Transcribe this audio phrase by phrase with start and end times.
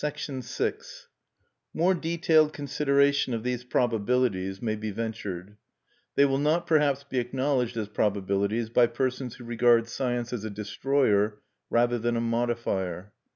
[0.03, 0.73] VI
[1.75, 5.57] More detailed consideration of these probabilities may be ventured.
[6.15, 10.49] They will not, perhaps, be acknowledged as probabilities by persons who regard science as a
[10.49, 11.37] destroyer
[11.69, 13.13] rather than a modifier.